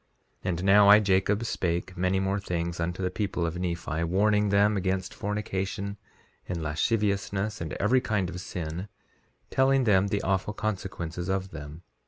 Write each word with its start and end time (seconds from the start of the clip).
3:12 0.43 0.49
And 0.49 0.63
now 0.63 0.87
I, 0.89 0.99
Jacob, 0.99 1.45
spake 1.45 1.95
many 1.95 2.19
more 2.19 2.39
things 2.39 2.79
unto 2.79 3.03
the 3.03 3.11
people 3.11 3.45
of 3.45 3.59
Nephi, 3.59 4.03
warning 4.05 4.49
them 4.49 4.75
against 4.75 5.13
fornication 5.13 5.97
and 6.49 6.59
lasciviousness, 6.63 7.61
and 7.61 7.73
every 7.73 8.01
kind 8.01 8.27
of 8.27 8.41
sin, 8.41 8.87
telling 9.51 9.83
them 9.83 10.07
the 10.07 10.23
awful 10.23 10.55
consequences 10.55 11.29
of 11.29 11.51
them. 11.51 11.83